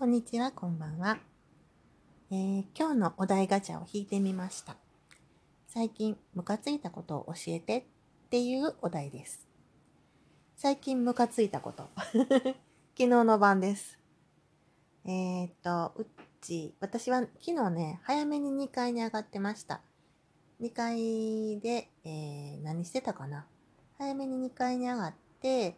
[0.00, 1.18] こんにちは、こんばんは。
[2.30, 4.76] えー、今日のお題ガチャを引いてみました。
[5.68, 7.82] 最近ムカついたことを教えてっ
[8.30, 9.46] ていうお題です。
[10.56, 11.90] 最近ムカついたこと。
[12.16, 12.54] 昨
[12.96, 13.98] 日の晩です。
[15.04, 16.06] えー、っと、うっ
[16.40, 19.82] ち、私は昨日ね、早めに2階に上がってました。
[20.62, 23.46] 2階で、えー、何してたかな
[23.98, 25.76] 早めに2階に上がって、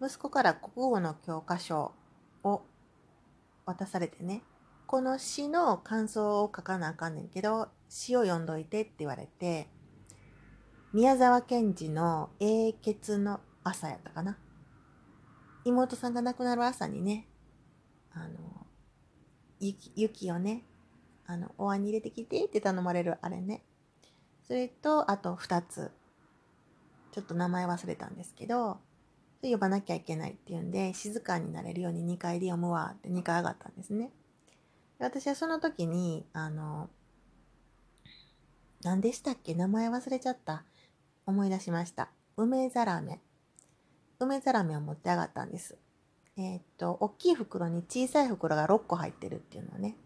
[0.00, 1.92] 息子から国語の教科書
[2.44, 2.62] を
[3.68, 4.42] 渡されてね、
[4.86, 9.68] この詩の感想を書かなあかんねんけど、詩を読んどいてって言われて、
[10.94, 14.38] 宮沢賢治の英傑の朝やったかな。
[15.64, 17.28] 妹さんが亡くなる朝にね、
[18.10, 18.66] あの、
[19.60, 20.64] 雪をね、
[21.26, 23.62] あの、お椀に入れてきてって頼まれるあれね。
[24.46, 25.90] それと、あと2つ。
[27.12, 28.80] ちょっと名前忘れたんですけど、
[29.42, 34.10] 呼ばなきゃいけないっていうんで、静かになれるように2階で読むわって2階上がったんですね。
[34.98, 36.90] 私はその時に、あの、
[38.82, 39.54] 何でしたっけ？
[39.54, 40.64] 名前忘れちゃった。
[41.26, 42.10] 思い出しました。
[42.36, 43.20] 梅ざらめ。
[44.18, 45.76] 梅ざらめを持って上がったんです。
[46.36, 49.96] えー、っと、大きい袋に小さい袋が6個入ってるっていうのね。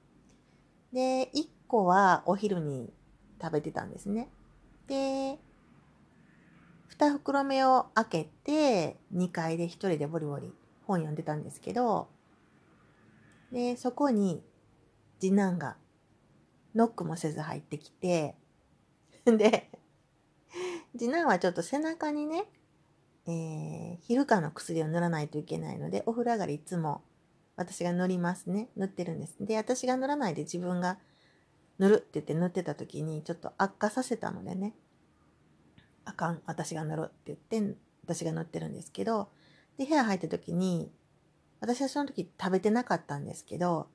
[0.92, 2.92] で、1個はお昼に
[3.40, 4.28] 食べてたんですね。
[4.86, 5.38] で、
[6.98, 10.52] 2袋目を開けて、2階で1人でボリボリ
[10.86, 12.08] 本読んでたんですけど、
[13.50, 14.42] で、そこに
[15.20, 15.76] 次男が
[16.74, 18.36] ノックもせず入ってきて、
[19.24, 19.70] で、
[20.98, 22.44] 次男はちょっと背中にね、
[23.26, 27.02] えー、皮膚科の薬を塗らないといけないので、お風呂上がりいつも
[27.56, 28.68] 私が塗りますね。
[28.76, 29.36] 塗ってるんです。
[29.40, 30.98] で、私が塗らないで自分が
[31.78, 34.74] 塗るって言って塗ってた時にちょっと悪化させたのでね、
[36.04, 39.30] あかん、私が乗るって言って、私が乗ってるんですけど、
[39.78, 40.92] で、部屋入った時に、
[41.60, 43.88] 私はその時食べてなかったんですけど、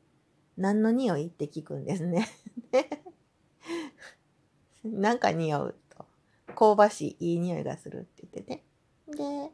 [0.58, 2.28] 何の匂いって聞くんですね。
[4.84, 6.06] なんか匂うと。
[6.56, 8.64] 香ばしいいい匂いがするって言ってね。
[9.08, 9.52] で、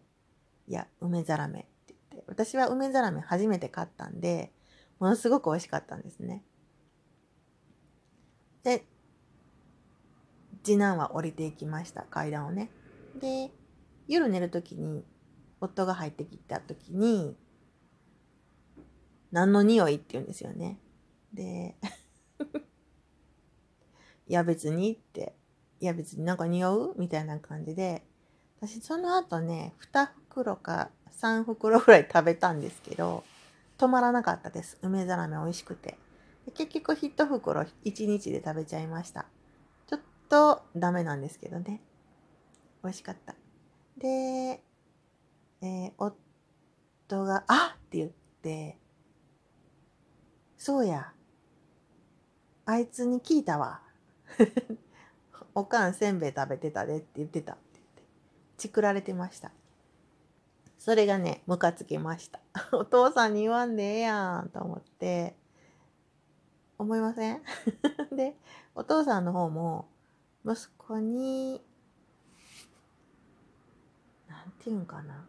[0.68, 2.24] いや、梅ざらめって言って。
[2.28, 4.54] 私は梅ざらめ初めて買ったんで、
[5.00, 6.44] ものすごく美味しかったんですね。
[8.64, 8.86] で、
[10.64, 12.70] 次男は降りていきました階段をね。
[13.20, 13.52] で
[14.08, 15.06] 夜寝る時に
[15.62, 17.38] 夫が入ってきた時に
[19.32, 20.80] 何の匂いって言うんですよね。
[21.34, 21.76] で
[24.28, 25.36] いや別にって
[25.80, 28.06] いや別になんか匂うみたいな感じで
[28.62, 33.24] 私その後ね2袋か3袋ぐらい食べたんですけど
[33.78, 34.78] 止まらなかったです。
[34.82, 35.98] 梅ざらめ美味しくて。
[36.56, 39.26] 結局1袋1日で食べちゃいました。
[40.34, 41.80] とダメなんですけどね。
[42.84, 43.36] 美味しかった。
[44.00, 44.64] で、
[45.62, 48.10] えー、夫が、あって言っ
[48.42, 48.80] て、
[50.58, 51.14] そうや、
[52.66, 53.82] あいつに聞いたわ。
[55.54, 58.02] おかんせんべい食べてたでって言ってたって言って、
[58.58, 59.52] チクられてました。
[60.80, 62.40] それがね、ムカつきました。
[62.72, 65.38] お父さんに言わんでええやんと思って、
[66.80, 67.44] 思いません？
[68.16, 68.36] で、
[68.74, 69.93] お父さんの方も、
[70.46, 71.62] 息子に
[74.28, 75.26] 何て言うんかな。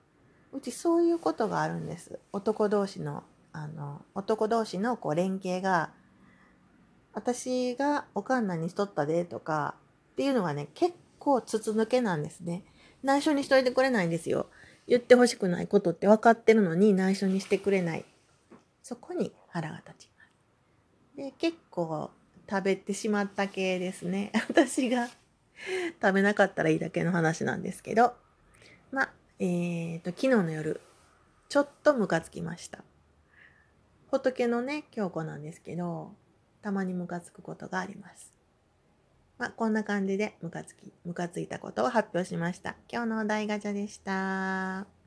[0.53, 2.19] うちそういうことがあるんです。
[2.33, 5.91] 男同士のあの男同士のこう連携が
[7.13, 9.77] 私がおかんなにしとったでとか
[10.13, 12.65] っていうのがね結構筒抜けなんですね。
[13.03, 14.47] 内緒にしといてくれないんですよ。
[14.87, 18.05] 言ってほしくないことって分かってるのに内緒にしてくれない。
[18.83, 21.17] そこに腹が立ちます。
[21.17, 22.11] で結構
[22.49, 24.32] 食べてしまった系ですね。
[24.49, 25.09] 私が
[26.00, 28.15] 食べなかったらいいだけの話なんですけど、
[28.91, 30.81] まあ、えっ、ー、と、昨日の夜、
[31.49, 32.84] ちょっとムカつきました。
[34.10, 36.15] 仏のね、京子なんですけど、
[36.62, 38.32] たまにムカつくことがあります。
[39.38, 42.76] まあ、こんな感じでムカつき、ムカついたことを発表しました。
[42.91, 45.04] 今日のお題ガチャでした。